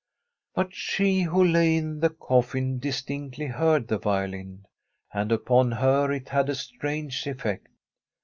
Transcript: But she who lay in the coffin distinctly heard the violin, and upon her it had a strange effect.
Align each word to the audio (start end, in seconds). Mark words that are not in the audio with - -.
But 0.55 0.73
she 0.73 1.21
who 1.21 1.43
lay 1.43 1.75
in 1.77 1.99
the 1.99 2.09
coffin 2.09 2.79
distinctly 2.79 3.45
heard 3.45 3.87
the 3.87 3.99
violin, 3.99 4.65
and 5.13 5.31
upon 5.31 5.73
her 5.73 6.11
it 6.11 6.29
had 6.29 6.49
a 6.49 6.55
strange 6.55 7.27
effect. 7.27 7.67